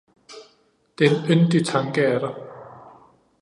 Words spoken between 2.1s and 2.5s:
dig!